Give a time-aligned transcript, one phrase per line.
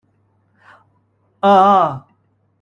[1.41, 2.07] 啊呀